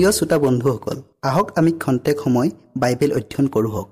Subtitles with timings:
[0.00, 0.98] প্ৰিয় শ্ৰোতা বন্ধুসকল
[1.28, 2.50] আহক আমি খন্তেক সময়
[2.82, 3.88] বাইবেল অধ্যয়ন কৰোঁ হওক।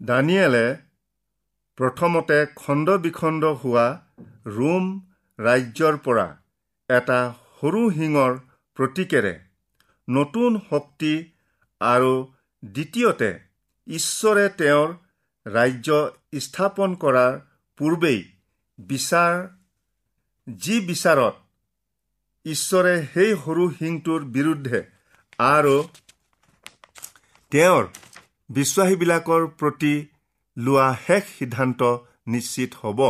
[0.00, 0.66] দানিয়েলে
[1.78, 3.86] প্ৰথমতে খণ্ড বিখণ্ড হোৱা
[4.56, 4.84] ৰোম
[5.38, 6.26] ৰাজ্যৰ পৰা
[6.90, 7.18] এটা
[7.58, 8.32] সৰু শিঙৰ
[8.76, 9.34] প্ৰতীকেৰে
[10.08, 11.12] নতুন শক্তি
[11.80, 12.12] আৰু
[12.62, 13.30] দ্বিতীয়তে
[13.86, 14.88] ঈশ্বৰে তেওঁৰ
[15.46, 15.88] ৰাজ্য
[16.44, 17.34] স্থাপন কৰাৰ
[17.78, 18.20] পূৰ্বেই
[18.78, 19.34] বিচাৰ
[20.48, 21.34] যি বিচাৰত
[22.46, 24.80] ঈশ্বৰে সেই সৰু শিংটোৰ বিৰুদ্ধে
[25.38, 25.76] আৰু
[27.52, 27.84] তেওঁৰ
[28.50, 29.94] বিশ্বাসীবিলাকৰ প্ৰতি
[30.56, 31.80] লোৱা শেষ সিদ্ধান্ত
[32.26, 33.00] নিশ্চিত হ'ব।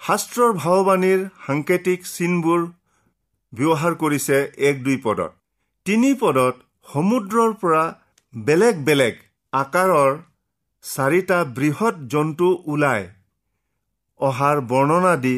[0.00, 2.60] শাস্ত্ৰৰ ভাৱবাণীৰ সাংকেতিক চিনবোৰ
[3.52, 4.36] ব্যৱহাৰ কৰিছে
[4.68, 5.32] এক দুই পদত।
[5.86, 6.54] তিনি পদত
[6.92, 7.84] সমুদ্ৰৰ পৰা
[8.34, 9.14] বেলেগ বেলেগ
[9.52, 10.12] আকাৰৰ
[10.84, 13.02] চাৰিটা বৃহৎ জন্তু ওলাই
[14.20, 15.36] অহাৰ বৰ্ণনা দি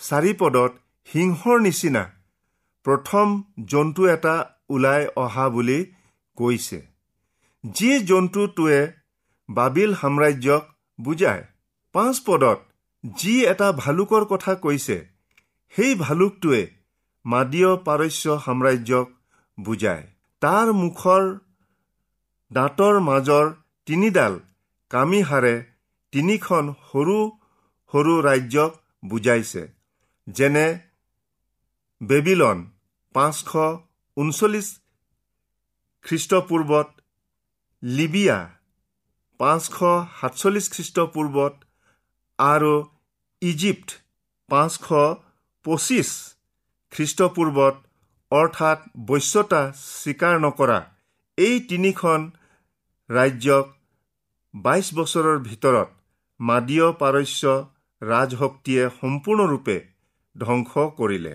[0.00, 0.72] চাৰিপদত
[1.08, 2.02] সিংহৰ নিচিনা
[2.86, 3.26] প্ৰথম
[3.64, 4.34] জন্তু এটা
[4.70, 5.78] ওলাই অহা বুলি
[6.38, 6.78] কৈছে।
[7.64, 8.80] যি জন্তুটোৱে
[9.48, 10.62] বাবিল সাম্ৰাজ্যক
[10.98, 11.42] বুজায়
[11.94, 12.58] পাঁচ পদত
[13.04, 14.96] যি এটা ভালুকৰ কথা কৈছে
[15.74, 16.62] সেই ভালুকটোৱে
[17.24, 19.06] মাদীয় পাৰস্য সাম্ৰাজ্যক
[19.58, 20.04] বুজায়।
[20.42, 21.22] তাৰ মুখৰ
[22.50, 23.46] দাঁতৰ মাজৰ
[23.88, 24.34] তিনিডাল
[24.90, 25.54] কামিহাৰে
[26.12, 27.16] তিনিখন সৰু
[27.92, 28.72] সৰু ৰাজ্যক
[29.02, 29.62] বুজাইছে
[30.26, 30.66] যেনে
[32.00, 32.58] বেবিলন
[33.14, 33.52] পাঁচশ
[34.16, 34.68] ঊনচল্লিছ
[36.04, 36.88] খ্ৰীষ্টপূৰ্বত
[37.82, 38.38] লিবিয়া
[39.40, 39.68] পাঁচশ
[40.18, 41.54] সাতচল্লিছ খ্ৰীষ্টপূৰ্বত
[42.38, 42.74] আৰু
[43.42, 43.88] ইজিপ্ত
[44.48, 44.86] পাঁচশ
[45.66, 46.10] পঁচিছ
[46.92, 47.74] খ্ৰীষ্টপূৰ্বত
[48.32, 48.78] অৰ্থাৎ
[49.08, 50.78] বশ্যতা স্বীকাৰ নকৰা
[51.38, 52.20] এই তিনিখন
[53.10, 53.66] ৰাজ্যক
[54.54, 55.88] বাইছ বছৰৰ ভিতৰত
[56.40, 57.54] মাদীয় পাৰস্য
[58.10, 59.76] ৰাজশক্তিয়ে সম্পূৰ্ণৰূপে
[60.36, 61.34] ধ্বংস কৰিলে।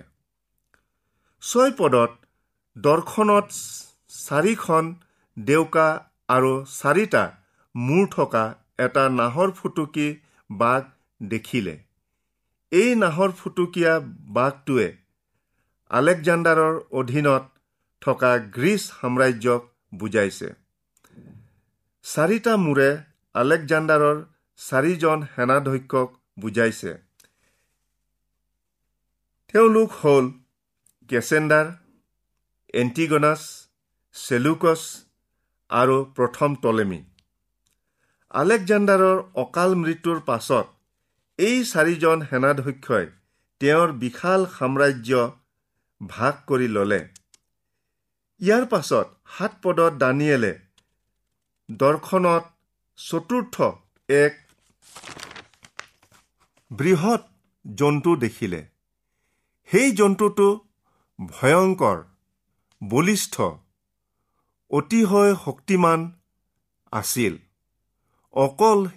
[1.44, 2.12] ছয় পদত
[2.76, 3.48] দৰ্শনত
[4.20, 4.90] চাৰিখন
[5.38, 5.88] ডেউকা
[6.30, 7.24] আৰু চাৰিটা
[7.76, 8.44] মূৰ থকা
[8.86, 10.08] এটা নাহৰ ফুটুকী
[10.50, 10.82] বাঘ
[11.22, 11.76] দেখিলে।
[12.72, 13.94] এই নাহৰ ফুটুকীয়া
[14.34, 14.88] বাঘটোৱে
[15.92, 17.44] আলেকজাণ্ডাৰৰ অধীনত
[18.02, 19.62] থকা গ্ৰীচ সাম্ৰাজ্যক
[19.96, 20.50] বুজাইছে।
[22.06, 22.90] চাৰিটা মূৰে
[23.36, 24.18] আলেকজাণ্ডাৰৰ
[24.60, 26.92] চাৰিজন সেনাধ্যক্ষক বুজাইছে।
[29.54, 30.26] তেওঁলোক হ'ল
[31.10, 31.68] কেচেণ্ডাৰ
[32.74, 33.42] এণ্টিগনাছ
[34.16, 34.82] চেলুকছ
[35.70, 37.00] আৰু প্ৰথম টলেমি।
[38.34, 40.66] আলেকজাণ্ডাৰৰ অকাল মৃত্যুৰ পাছত
[41.40, 43.06] এই চাৰিজন সেনাধ্যক্ষই
[43.62, 45.12] তেওঁৰ বিশাল সাম্ৰাজ্য
[46.02, 47.02] ভাগ কৰি ল'লে।
[48.42, 50.54] ইয়াৰ পাছত সাত পদত দানিয়েলে
[51.70, 52.44] দৰ্শনত
[53.00, 53.56] চতুৰ্থ
[54.10, 54.34] এক
[56.72, 57.22] বৃহৎ
[57.76, 58.62] জন্তু দেখিলে।
[59.70, 60.48] সেই জন্তুটো
[61.20, 61.98] ভয়ংকৰ
[62.84, 63.42] বলিষ্ঠ
[64.72, 66.12] অতিশয় শক্তিমান
[66.92, 67.38] আছিল।
[68.34, 68.88] অকল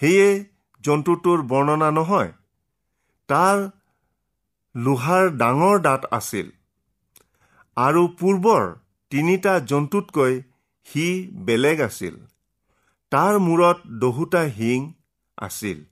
[0.00, 0.44] সেয়ে
[0.80, 2.32] জন্তুটোৰ বৰ্ণনা নহয়
[3.28, 3.58] তাৰ
[4.74, 6.50] লোহাৰ ডাঙৰ দাঁত আছিল।
[7.76, 8.64] আৰু পূৰ্বৰ
[9.10, 10.42] তিনিটা জন্তুতকৈ
[10.84, 12.16] সি বেলেগ আছিল।
[13.10, 14.92] তাৰ মূৰত দহোটা শিং
[15.38, 15.84] আছিল।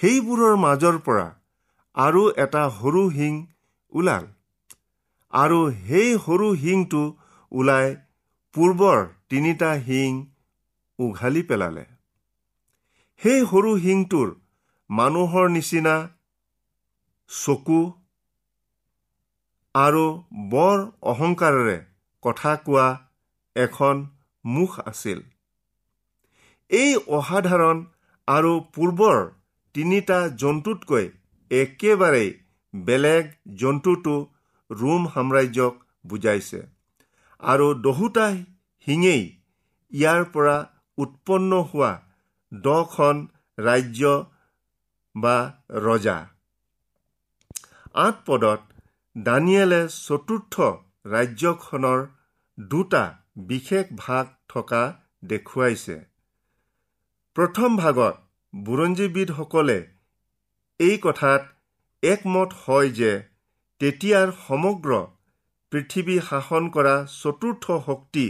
[0.00, 1.26] সেইবোৰৰ মাজৰ পৰা
[1.96, 3.34] আৰু এটা সৰু শিং
[3.92, 4.24] ওলাল।
[5.32, 7.02] আৰু সেই সৰু শিংটো
[7.52, 7.86] ওলাই
[8.54, 8.98] পূৰ্বৰ
[9.28, 10.10] তিনিটা শিং
[10.98, 11.84] উঘালি পেলালে।
[13.22, 14.28] সেই সৰু শিংটোৰ
[14.90, 15.94] মানুহৰ নিচিনা
[17.30, 17.80] চকু
[19.74, 20.04] আৰু
[20.50, 20.82] বৰ
[21.12, 21.78] অহংকাৰেৰে
[22.22, 22.88] কথা কোৱা
[23.56, 23.96] এখন
[24.44, 25.22] মুখ আছিল।
[26.70, 27.76] এই অসাধাৰণ
[28.28, 29.18] আৰু পূৰ্বৰ
[29.74, 31.06] তিনিটা জন্তুতকৈ
[31.50, 32.24] একেবাৰে
[32.74, 33.24] বেলেগ
[33.62, 34.14] জন্তুটো
[34.70, 35.74] ৰোম সাম্ৰাজ্যক
[36.06, 36.60] বুজাইছে।
[37.42, 38.26] আৰু দহোটা
[38.86, 39.22] শিঙেই
[39.92, 40.56] ইয়াৰ পৰা
[40.98, 41.92] উৎপন্ন হোৱা
[42.52, 43.16] দহখন
[43.58, 44.14] ৰাজ্য
[45.14, 45.36] বা
[45.84, 46.16] ৰজা।
[48.04, 48.60] আঠ পদত
[49.16, 50.54] দানিয়েলে চতুৰ্থ
[51.06, 52.00] ৰাজ্যখনৰ
[52.58, 53.04] দুটা
[53.48, 54.82] বিশেষ ভাগ থকা
[55.24, 55.96] দেখুৱাইছে।
[57.36, 58.23] প্ৰথম ভাগত
[58.54, 59.78] বুৰঞ্জীবিদসকলে
[60.80, 61.42] এই কথাত
[62.02, 63.12] একমত হয় যে
[63.80, 64.90] তেতিয়াৰ সমগ্ৰ
[65.72, 68.26] পৃথিৱী শাসন কৰা চতুৰ্থ শক্তি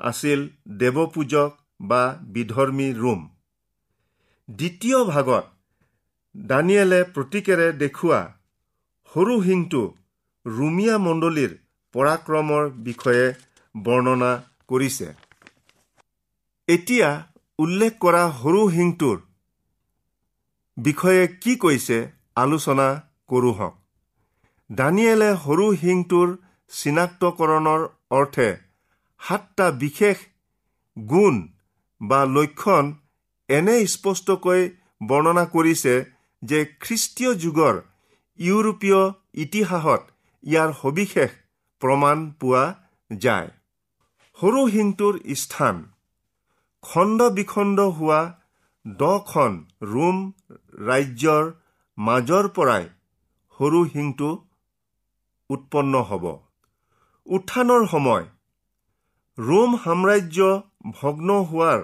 [0.00, 0.40] আছিল
[0.80, 1.50] দেৱপূজক
[1.90, 2.02] বা
[2.34, 3.20] বিধৰ্মী ৰোম।
[4.48, 5.44] দ্বিতীয় ভাগত
[6.34, 8.20] দানিয়েলে প্ৰতীকেৰে দেখুওৱা
[9.12, 9.82] সৰু সিংটো
[10.46, 11.52] ৰুমিয়া মণ্ডলীৰ
[11.94, 13.26] পৰাক্ৰমৰ বিষয়ে
[13.74, 14.32] বৰ্ণনা
[14.68, 15.08] কৰিছে।
[16.68, 17.08] এতিয়া
[17.58, 19.16] উল্লেখ কৰা সৰু শিংটোৰ
[20.76, 21.98] বিষয়ে কি কৈছে
[22.36, 22.86] আলোচনা
[23.28, 23.74] কৰোঁ হওক।
[24.70, 26.28] দানিয়েলে সৰু শিংটোৰ
[26.70, 28.48] চিনাক্তকৰণৰ অৰ্থে
[29.20, 30.18] সাতটা বিশেষ
[30.96, 31.36] গুণ
[32.00, 32.84] বা লক্ষণ
[33.48, 34.62] এনে স্পষ্টকৈ
[35.08, 35.94] বৰ্ণনা কৰিছে
[36.42, 37.74] যে খ্ৰীষ্টীয় যুগৰ
[38.38, 39.02] ইউৰোপীয়
[39.44, 40.02] ইতিহাসত
[40.44, 41.30] ইয়াৰ সবিশেষ
[41.82, 42.64] প্ৰমাণ পোৱা
[43.10, 43.48] যায়।
[44.38, 45.76] সৰু শিংটোৰ স্থান
[46.84, 48.20] খণ্ড বিখণ্ড হোৱা
[48.86, 50.18] দখন ৰোম
[50.86, 51.46] ৰাজ্যৰ
[51.98, 52.84] মাজৰ পৰাই
[53.60, 54.28] সৰু শিংটো
[55.50, 56.24] উৎপন্ন হ'ব।
[57.26, 58.24] উত্থানৰ সময়
[59.38, 60.38] ৰোম সাম্ৰাজ্য
[61.00, 61.80] ভগ্ন হোৱাৰ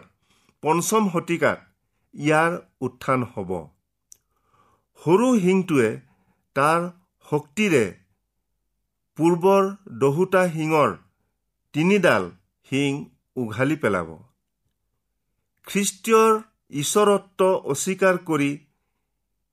[0.62, 1.58] পঞ্চম শতিকাত
[2.14, 3.50] ইয়াৰ উত্থান হ'ব।
[5.02, 5.90] সৰু শিংটোৱে
[6.56, 6.80] তাৰ
[7.26, 7.84] শক্তিৰে
[9.18, 9.62] পূৰ্বৰ
[9.98, 10.96] দহোটা শিঙৰ
[11.74, 12.30] তিনিডাল
[12.68, 13.04] শিং
[13.36, 14.08] উঘালি পেলাব।
[15.66, 16.32] খ্ৰীষ্টীয়ৰ
[16.72, 17.40] ঈশ্বৰত্ব
[17.72, 18.50] অস্বীকাৰ কৰি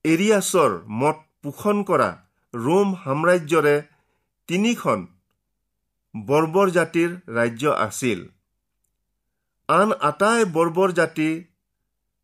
[0.06, 2.10] এৰিয়াছৰ মত পোষণ কৰা
[2.54, 3.76] ৰোম সাম্ৰাজ্যৰে
[4.50, 5.00] তিনিখন
[6.16, 8.20] বৰ্বৰ জাতিৰ ৰাজ্য আছিল।
[9.70, 11.36] আন আটাই বৰ্বৰ জাতিৰ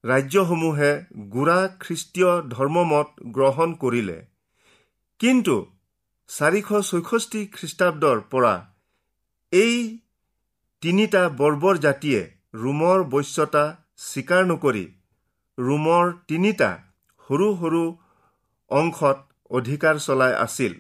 [0.04, 0.92] ৰাজ্যসমূহে
[1.30, 4.18] গোড়া খ্ৰীষ্টীয় ধৰ্মমত গ্ৰহণ কৰিলে।
[5.20, 5.56] কিন্তু
[6.30, 8.56] চাৰিশ ছয়ষষ্ঠি খ্ৰীষ্টাব্দৰ পৰা
[9.54, 9.76] এই
[10.82, 12.22] তিনিটা বৰ্বৰ জাতিয়ে
[12.54, 13.66] ৰোমৰ বশ্যতা
[14.00, 14.82] স্বীকাৰ নকৰি
[15.58, 16.68] ৰোমৰ তিনিটা
[17.30, 17.84] সৰু সৰু
[18.72, 19.18] অংশত
[19.52, 20.74] অধিকাৰ চলাই আছিল।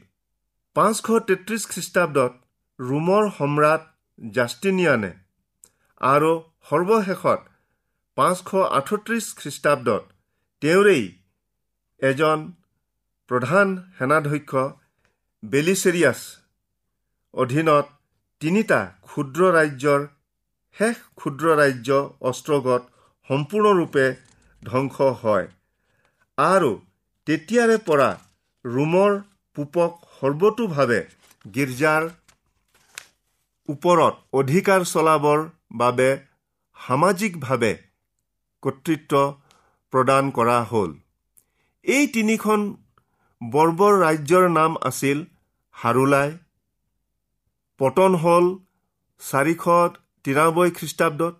[0.75, 2.33] পাঁচশ তেত্ৰিছ খ্ৰীষ্টাব্দত
[2.79, 3.85] ৰোমৰ সম্ৰাট
[4.33, 5.11] জাষ্টিনিয়ানে
[6.01, 6.31] আৰু
[6.69, 7.41] সৰ্বশেষত
[8.17, 10.03] পাঁচশ আঠত্ৰিছ খ্ৰীষ্টাব্দত
[10.61, 11.05] তেওঁৰেই
[12.01, 12.43] এজন
[13.29, 14.65] প্ৰধান সেনাধ্যক্ষ
[15.43, 16.19] বেলিচেৰিয়াছ
[17.33, 17.85] অধীনত
[18.41, 20.05] তিনিটা ক্ষুদ্ৰ ৰাজ্যৰ
[20.75, 22.94] শেষ ক্ষুদ্ৰ ৰাজ্য অস্ত্ৰগত
[23.29, 24.05] সম্পূৰ্ণৰূপে
[24.61, 25.47] ধ্বংস হয়।
[26.37, 26.71] আৰু
[27.27, 28.09] তেতিয়াৰে পৰা
[28.65, 29.11] ৰোমৰ
[29.57, 31.01] পূপক সৰ্বতোভাৱে
[31.55, 32.03] গীৰ্জাৰ
[33.69, 35.39] ওপৰত অধিকাৰ চলাবৰ
[35.81, 36.09] বাবে
[36.77, 37.73] সামাজিকভাৱে
[38.63, 39.13] কৰ্তৃত্ব
[39.93, 40.91] প্ৰদান কৰা হ'ল।
[41.85, 42.59] এই তিনিখন
[43.41, 45.23] বৰ্বৰ ৰাজ্যৰ নাম আছিল
[45.75, 46.29] হাৰুলাই
[47.79, 48.45] পতন হ'ল
[49.21, 49.65] চাৰিশ
[50.25, 51.33] তিৰানব্বৈ খ্ৰীষ্টাব্দত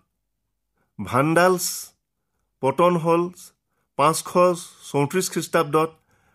[0.98, 1.66] ভাণ্ডালছ
[2.62, 3.22] পতন হ'ল
[3.98, 4.60] পাঁচশ
[4.90, 5.90] চৌত্ৰিছ খ্ৰীষ্টাব্দত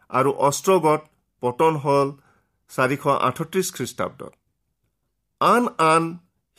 [0.10, 1.02] আৰু অস্ত্ৰগত
[1.44, 2.08] পতন হ'ল
[2.72, 4.34] চাৰিশ আঠত্ৰিছ খ্ৰীষ্টাব্দত।
[5.42, 6.04] আন আন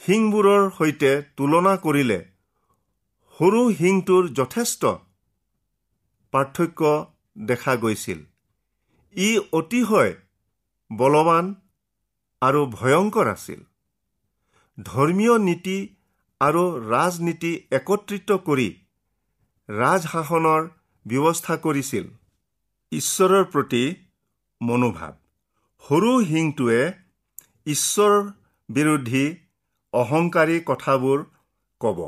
[0.02, 2.20] শিংবোৰৰ সৈতে তুলনা কৰিলে
[3.36, 4.82] সৰু শিংটোৰ যথেষ্ট
[6.34, 6.82] পাৰ্থক্য
[7.46, 8.20] দেখা গৈছিল।
[9.14, 10.12] ই অতিশয়
[10.90, 11.44] বলৱান
[12.42, 13.60] আৰু ভয়ংকৰ আছিল।
[14.78, 15.78] ধৰ্মীয় নীতি
[16.42, 18.68] আৰু ৰাজনীতি একত্ৰিত কৰি
[19.68, 20.62] ৰাজশাসনৰ
[21.06, 22.06] ব্যৱস্থা কৰিছিল।
[22.92, 23.82] ঈশ্বৰৰ প্ৰতি
[24.60, 25.12] মনোভাৱ।
[25.84, 26.80] সৰু শিংটোৱে
[27.66, 28.14] ঈশ্বৰ
[28.68, 29.24] বিৰোধী
[29.92, 31.24] অহংকাৰী কথাবোৰ
[31.80, 31.98] ক'ব।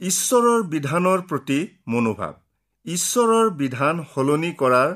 [0.00, 2.34] ঈশ্বৰৰ বিধানৰ প্ৰতি মনোভাৱ।
[2.86, 4.90] ঈশ্বৰৰ বিধান সলনি কৰাৰ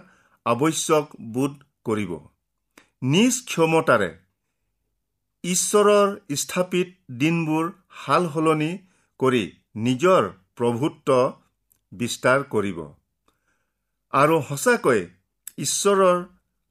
[0.47, 2.13] আৱশ্যক বোধ কৰিব।
[3.11, 4.11] নিজ ক্ষমতাৰে
[5.45, 6.89] ঈশ্বৰৰ স্থাপিত
[7.21, 7.69] দিনবোৰ
[8.01, 8.71] সাল সলনি
[9.21, 9.45] কৰি
[9.85, 11.15] নিজৰ প্ৰভুত্ব
[11.93, 12.81] বিস্তাৰ কৰিব।
[14.13, 15.01] আৰু সঁচাকৈ
[15.59, 16.19] ঈশ্বৰৰ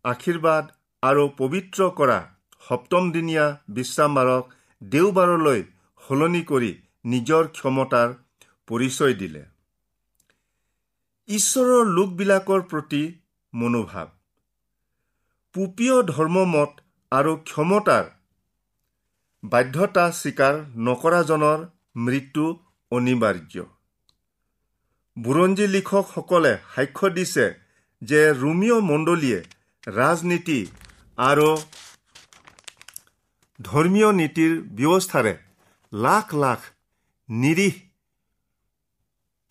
[0.06, 0.70] আশীৰ্বাদ
[1.04, 2.20] আৰু পবিত্ৰ কৰা
[2.64, 5.66] সপ্তমদিনীয়া বিশ্ৰামবাৰক দেওবাৰলৈ
[6.02, 6.72] সলনি কৰি
[7.06, 8.14] নিজৰ ক্ষমতাৰ
[8.68, 9.44] পৰিচয় দিলে।
[11.30, 13.04] ঈশ্বৰৰ লোকবিলাকৰ প্ৰতি
[13.54, 14.08] মনোভাৱ।
[15.56, 16.72] পুপীয় ধৰ্মমত
[17.12, 18.10] আৰু ক্ষমতাৰ
[19.44, 20.56] বাধ্যতা স্বীকাৰ
[20.86, 21.60] নকৰাজনৰ
[22.06, 22.46] মৃত্যু
[22.92, 23.64] অনিবাৰ্য।
[25.18, 27.46] বুৰঞ্জী লিখকসকলে সাক্ষ্য দিছে
[28.02, 29.40] যে ৰোমিঅ' মণ্ডলীয়ে
[29.88, 30.60] ৰাজনীতি
[31.18, 31.50] আৰু
[33.60, 35.34] ধৰ্মীয় নীতিৰ ব্যৱস্থাৰে
[35.94, 36.60] লাখ লাখ
[37.30, 37.76] নিৰীহ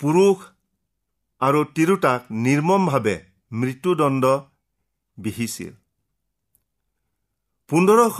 [0.00, 0.38] পুৰুষ
[1.40, 3.16] আৰু তিৰোতাক নিৰ্মমভাৱে
[3.52, 4.24] মৃত্যুদণ্ড
[5.18, 5.72] বিহিছিল।
[7.70, 8.18] পোন্ধৰশ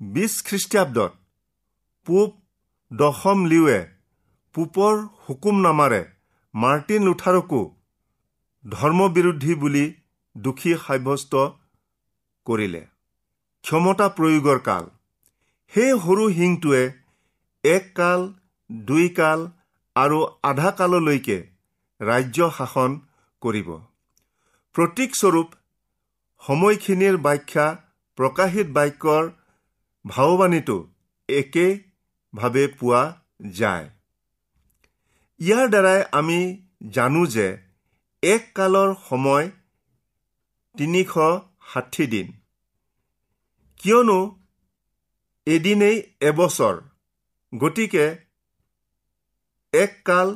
[0.00, 1.12] বিছ খ্ৰীষ্টাব্দত
[2.06, 2.32] পূব
[2.90, 3.78] দশম লিওৱে
[4.54, 4.98] পূপৰ
[5.28, 6.00] হুকুমনামাৰে
[6.54, 7.60] মাৰ্টিন লুথাৰকো
[8.64, 9.84] ধৰ্মবিৰোধী বুলি
[10.36, 11.34] দোষী সাব্যস্ত
[12.46, 12.82] কৰিলে।
[13.64, 14.84] ক্ষমতা প্ৰয়োগৰ কাল।
[15.72, 16.82] সেই সৰু শিংটোৱে
[17.64, 18.28] এক কাল
[18.70, 19.40] দুই কাল
[19.96, 21.38] আৰু আধা কাললৈকে
[22.00, 23.00] ৰাজ্য শাসন
[23.42, 23.68] কৰিব।
[24.74, 25.48] প্ৰতীকস্বৰূপ
[26.42, 27.66] সময়খিনিৰ ব্যাখ্যা
[28.18, 29.24] প্ৰকাশিত বাক্যৰ
[30.06, 30.76] ভাৱবাণীটো
[31.28, 33.02] একেভাৱে পোৱা
[33.58, 33.86] যায়।
[35.40, 36.38] ইয়াৰ দ্বাৰাই আমি
[36.90, 37.46] জানো যে
[38.22, 39.46] এক কালৰ সময়
[40.74, 41.12] তিনিশ
[41.70, 42.28] ষাঠি দিন।
[43.80, 44.18] কিয়নো
[45.46, 45.96] এদিনেই
[46.28, 46.76] এবছৰ
[47.52, 48.06] গতিকে
[49.72, 50.28] এক কাল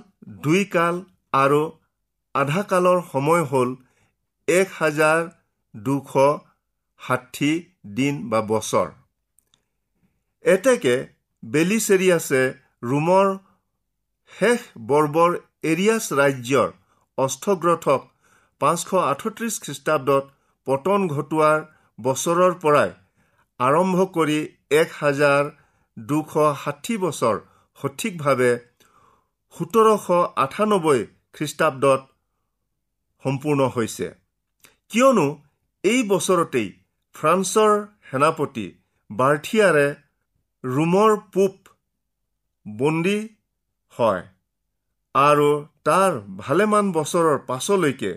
[0.43, 0.95] দুই কাল
[1.33, 1.63] আৰু
[2.35, 3.71] আধা কালৰ সময় হ'ল
[4.49, 5.21] এক হাজাৰ
[5.75, 6.13] দুশ
[7.01, 7.53] ষাঠি
[7.97, 8.89] দিন বা বছৰ।
[10.45, 10.95] এতেকে
[11.43, 12.41] বেলিচেৰিয়াছে
[12.83, 13.27] ৰোমৰ
[14.33, 16.71] শেষ বৰ্বৰ এৰিয়াছ ৰাজ্যৰ
[17.19, 18.01] অস্থগ্ৰথক
[18.61, 20.25] পাঁচশ আঠত্ৰিছ খ্ৰীষ্টাব্দত
[20.67, 21.61] পতন ঘটোৱাৰ
[21.99, 22.91] বছৰৰ পৰাই
[23.61, 24.39] আৰম্ভ কৰি
[24.81, 25.53] এক হাজাৰ
[25.97, 27.37] দুশ ষাঠি বছৰ
[27.79, 28.51] সঠিকভাৱে
[29.55, 30.07] সোতৰশ
[30.45, 31.01] আঠানব্বৈ
[31.35, 32.01] খ্ৰীষ্টাব্দত
[33.25, 34.07] সম্পূৰ্ণ হৈছে।
[34.91, 35.27] কিয়নো
[35.85, 36.69] এই বছৰতেই
[37.15, 37.73] ফ্ৰান্সৰ
[38.11, 38.67] সেনাপতি
[39.11, 39.87] বাৰ্থিয়াৰে
[40.65, 41.53] ৰোমৰ পূব
[42.67, 43.19] বন্দী
[43.95, 44.23] হয়
[45.15, 45.49] আৰু
[45.89, 48.13] তাৰ ভালেমান বছৰৰ পাছলৈকে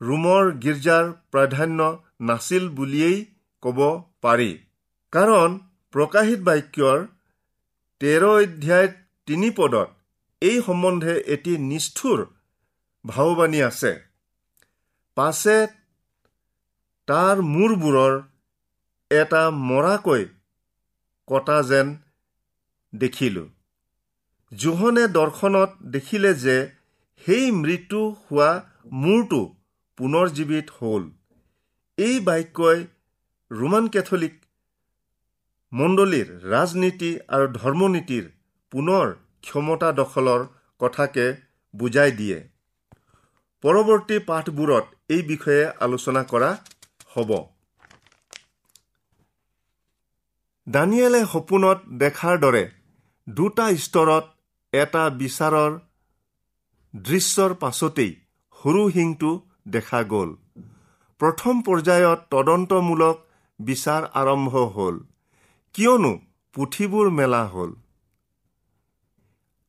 [0.00, 1.88] ৰোমৰ গীৰ্জাৰ প্ৰাধান্য
[2.28, 3.18] নাছিল বুলিয়েই
[3.62, 3.78] ক'ব
[4.22, 4.50] পাৰি।
[5.12, 5.58] কাৰণ
[5.94, 6.98] প্ৰকাশিত বাক্যৰ
[8.00, 8.88] তেৰ অধ্যায়
[9.28, 9.88] তিনি পদত
[10.42, 12.18] এই সম্বন্ধে এটি নিষ্ঠুৰ
[13.04, 13.92] ভাৱবাণী আছে।
[15.16, 15.58] পাছে
[17.08, 18.14] তাৰ মূৰবোৰৰ
[19.10, 20.24] এটা মৰাকৈ
[21.28, 21.86] কটা যেন
[22.92, 23.46] দেখিলোঁ।
[24.52, 26.56] জোহনে দৰ্শনত দেখিলে যে
[27.22, 28.50] সেই মৃত্যু হোৱা
[29.02, 29.40] মূৰটো
[29.98, 31.04] পুনৰ জীৱিত হ'ল।
[31.98, 32.80] এই বাক্যই
[33.50, 34.34] ৰোমান কেথলিক
[35.72, 38.24] মণ্ডলীৰ ৰাজনীতি আৰু ধৰ্মনীতিৰ
[38.72, 39.06] পুনৰ
[39.42, 40.46] ক্ষমতা দখলৰ
[40.80, 41.26] কথাকে
[41.74, 42.38] বুজাই দিয়ে।
[43.64, 46.50] পৰৱৰ্তী পাঠবোৰত এই বিষয়ে আলোচনা কৰা
[47.14, 47.30] হ'ব।
[50.66, 52.62] দানিয়েলে সপোনত দেখাৰ দৰে
[53.26, 54.24] দুটা স্তৰত
[54.72, 55.72] এটা বিচাৰৰ
[56.94, 58.12] দৃশ্যৰ পাছতেই
[58.56, 59.30] সৰু শিংটো
[59.68, 60.32] দেখা গ'ল।
[61.20, 63.16] প্ৰথম পৰ্যায়ত তদন্তমূলক
[63.60, 64.96] বিচাৰ আৰম্ভ হ'ল।
[65.74, 66.12] কিয়নো
[66.54, 67.70] পুথিবোৰ মেলা হ'ল।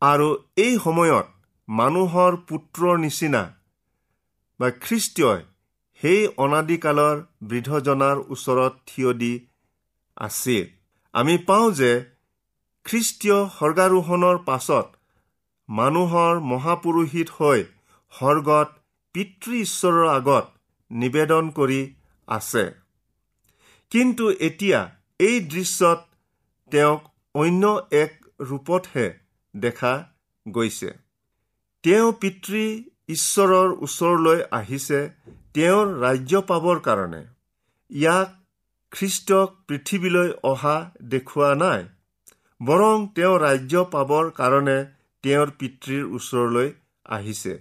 [0.02, 1.28] আৰু এই সময়ত
[1.68, 3.44] মানুহৰ পুত্ৰৰ নিচিনা
[4.60, 5.34] বা খ্ৰীষ্টীয়
[6.02, 9.34] সেই অনাদিকালৰ বৃদ্ধজনাৰ ওচৰত থিয় দি
[10.18, 10.77] আছিল
[11.18, 11.92] আমি পাওঁ যে
[12.86, 14.88] খ্ৰীষ্টীয় স্বৰ্গাৰোহণৰ পাছত
[15.70, 17.60] মানুহৰ মহাপুৰোহিত হৈ
[18.14, 18.70] স্বৰ্গত
[19.16, 20.46] পিতৃ ঈশ্বৰৰ আগত
[20.92, 21.82] নিবেদন কৰি
[22.28, 22.64] আছে।
[23.92, 24.80] কিন্তু এতিয়া
[25.20, 26.00] এই দৃশ্যত
[26.72, 27.02] তেওঁক
[27.36, 27.64] অন্য
[28.00, 28.14] এক
[28.50, 29.08] ৰূপতহে
[29.54, 29.94] দেখা
[30.46, 30.90] গৈছে।
[31.84, 32.64] তেওঁ পিতৃ
[33.10, 35.00] ঈশ্বৰৰ ওচৰলৈ আহিছে
[35.54, 37.22] তেওঁৰ ৰাজ্য পাবৰ কাৰণে।
[37.92, 38.30] ইয়াক
[38.91, 40.76] খ্ৰীষ্টক পৃথিৱীলৈ অহা
[41.10, 41.82] দেখুওৱা নাই।
[42.62, 44.78] বৰং তেওঁ ৰাজ্য পাবৰ কাৰণে
[45.23, 46.69] তেওঁৰ পিতৃৰ ওচৰলৈ
[47.10, 47.54] আহিছে।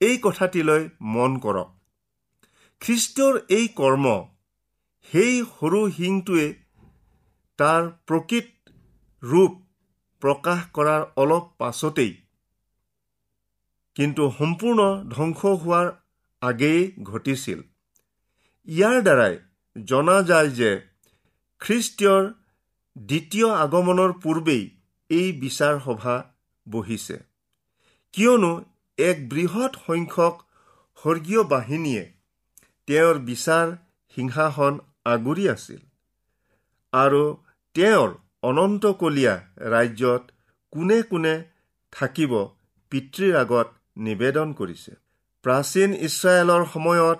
[0.00, 0.82] এই কথাটিলৈ
[1.14, 1.68] মন কৰক।
[2.80, 4.06] খ্ৰীষ্টৰ এই কৰ্ম
[5.12, 6.46] সেই সৰু শিংটোৱে
[7.58, 8.48] তাৰ প্ৰকৃত
[9.22, 9.52] ৰূপ
[10.22, 12.12] প্ৰকাশ কৰাৰ অলপ পাছতেই
[13.96, 15.88] কিন্তু সম্পূৰ্ণ ধ্বংস হোৱাৰ
[16.42, 17.58] আগেয়ে ঘটিছিল।
[18.68, 19.34] ইয়াৰ দ্বাৰাই
[19.76, 20.70] জনা যায় যে
[21.60, 22.24] খ্ৰীষ্টীয়ৰ
[22.96, 24.64] দ্বিতীয় আগমনৰ পূৰ্বেই
[25.10, 26.16] এই বিচাৰ সভা
[26.66, 27.16] বহিছে।
[28.14, 28.52] কিয়নো
[28.98, 30.34] এক বৃহৎ সংখ্যক
[30.98, 32.04] স্বৰ্গীয় বাহিনীয়ে
[32.88, 33.66] তেওঁৰ বিচাৰ
[34.16, 35.80] সিংহাসন আগুৰি আছিল
[36.92, 37.22] আৰু
[37.76, 38.10] তেওঁৰ
[38.42, 39.34] অনন্তকলীয়া
[39.74, 40.22] ৰাজ্যত
[40.72, 41.34] কোনে কোনে
[41.92, 42.32] থাকিব
[42.92, 43.68] পিতৃৰ আগত
[44.06, 44.92] নিবেদন কৰিছে।
[45.44, 47.18] প্ৰাচীন ইছৰাইলৰ সময়ত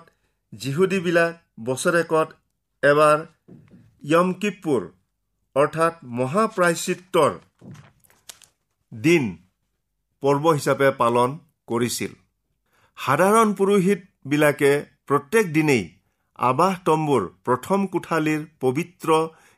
[0.53, 1.31] যিহুদীবিলাক
[1.67, 2.27] বছৰেকত
[2.83, 3.19] এবাৰ
[4.03, 4.81] য়ম কিপুৰ
[5.55, 7.33] অৰ্থাৎ মহাপ্ৰায়চিত্ৰৰ
[8.91, 9.29] দিন
[10.23, 12.11] পৰ্ব হিচাপে পালন কৰিছিল।
[12.97, 14.71] সাধাৰণ পুৰোহিতবিলাকে
[15.07, 15.85] প্ৰত্যেক দিনেই
[16.39, 19.09] আৱাস তম্বুৰ প্ৰথম কোঠালীৰ পবিত্ৰ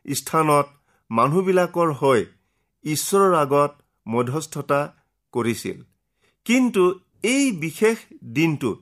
[0.06, 0.68] স্থানত
[1.10, 2.22] মানুহবিলাকৰ হৈ
[2.86, 3.72] ঈশ্বৰৰ আগত
[4.06, 4.82] মধ্যস্থতা
[5.34, 5.78] কৰিছিল।
[6.46, 6.84] কিন্তু
[7.34, 7.98] এই বিশেষ
[8.34, 8.78] দিনটোত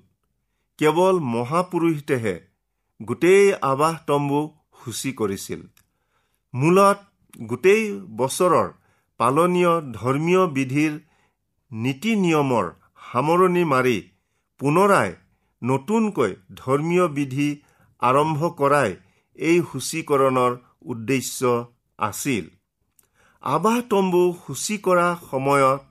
[0.79, 2.35] কেৱল মহাপুৰুষেহে
[2.99, 4.39] গোটেই আৱাস তম্বু
[4.79, 5.61] সূচী কৰিছিল।
[6.53, 6.99] মূলত
[7.47, 7.83] গোটেই
[8.17, 8.67] বছৰৰ
[9.19, 10.93] পালনীয় ধৰ্মীয় বিধিৰ
[11.71, 12.65] নীতি নিয়মৰ
[13.11, 13.97] সামৰণি মাৰি
[14.59, 15.09] পুনৰাই
[15.61, 17.49] নতুনকৈ ধৰ্মীয় বিধি
[18.01, 18.91] আৰম্ভ কৰাই
[19.37, 20.51] এই সূচীকৰণৰ
[20.91, 21.39] উদ্দেশ্য
[21.99, 22.45] আছিল।
[23.43, 25.81] আৱাহ তম্বু সূচী কৰা সময়ত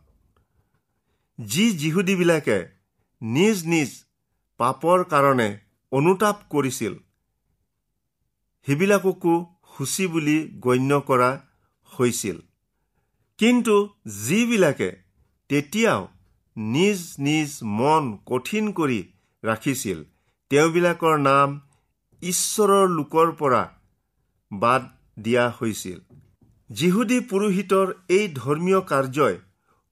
[1.39, 2.59] যি যিহুদীবিলাকে
[3.23, 3.91] নিজ নিজ
[4.61, 5.49] পাপৰ কাৰণে
[5.93, 6.95] অনুতাপ কৰিছিল।
[8.67, 9.35] সেইবিলাককো
[9.73, 11.31] সূচী বুলি গণ্য কৰা
[11.93, 12.39] হৈছিল।
[13.39, 13.77] কিন্তু
[14.21, 14.91] যিবিলাকে
[15.51, 16.03] তেতিয়াও
[16.57, 19.01] নিজ নিজ মন কঠিন কৰি
[19.43, 19.99] ৰাখিছিল
[20.51, 21.49] তেওঁবিলাকৰ নাম
[22.23, 23.63] ঈশ্বৰৰ লোকৰ পৰা
[24.51, 24.83] বাদ
[25.25, 25.99] দিয়া হৈছিল।
[26.71, 29.37] যিহুদী পুৰোহিতৰ এই ধৰ্মীয় কাৰ্যই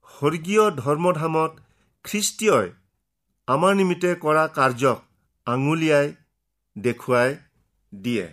[0.08, 1.52] স্বৰ্গীয় ধৰ্মধামত
[2.04, 2.68] খ্ৰীষ্টীয়ই
[3.48, 4.98] আমাৰ নিমিত্তে কৰা কাৰ্যক
[5.52, 6.06] আঙুলিয়াই
[6.76, 7.30] দেখুৱাই
[7.92, 8.26] দিয়ে।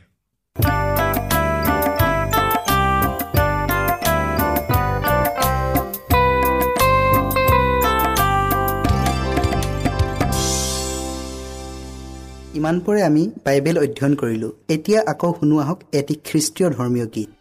[12.59, 17.36] ইমানপৰে আমি বাইবেল অধ্যয়ন কৰিলোঁ। এতিয়া আকৌ শুনো আহক এটি খ্ৰীষ্টীয় ধৰ্মীয় গীত।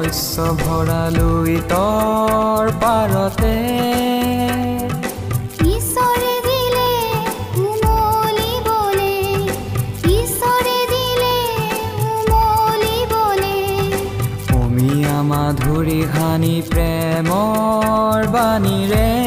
[0.00, 3.54] শস্য ভৰালৈ তৰ পাৰতে।
[15.30, 19.19] মাধুৰী সানি প্ৰেমৰ বাণীৰে।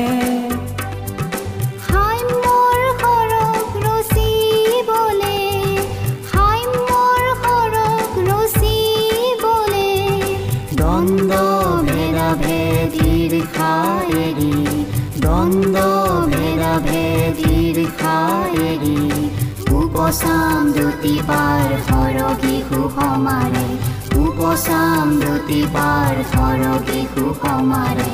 [20.14, 23.64] উপচাম জ্যোতি পাৰ সৰগী সুসমাৰে
[24.20, 28.12] উপচাম জ্যোতি পাৰ সৰগী সুসমাৰে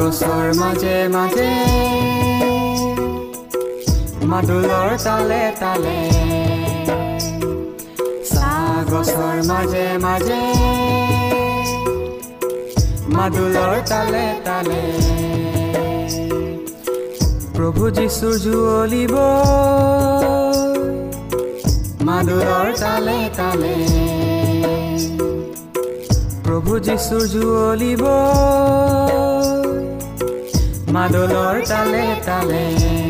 [0.00, 1.50] গছৰ মাজে মাজে
[4.26, 6.09] মাদুলৰ তালে তালে
[10.10, 10.42] মাজে
[13.08, 14.82] মাদুলৰ তালে তালে।
[17.56, 19.14] প্ৰভু যীশুৰ জুৱলিব।
[22.00, 23.74] মাদুলৰ তালে তালে।
[26.44, 28.02] প্ৰভু যীশুৰ জুৱলিব।
[30.90, 33.09] মাদলৰ তালে তালে।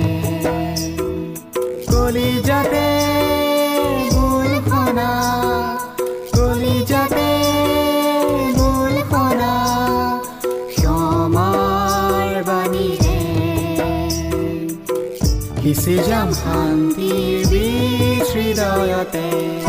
[15.90, 19.60] 시장 산디 비치다야 때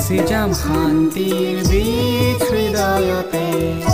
[0.00, 3.93] 시장 산디 비치다야 때